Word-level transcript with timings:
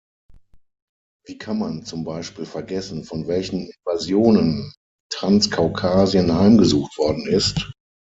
Wie 1.27 1.37
kann 1.37 1.59
man 1.59 1.85
zum 1.85 2.03
Beispiel 2.03 2.47
vergessen, 2.47 3.03
von 3.03 3.27
welchen 3.27 3.69
Invasionen 3.69 4.73
Transkaukasien 5.11 6.33
heimgesucht 6.33 6.97
worden 6.97 7.27
ist? 7.27 7.71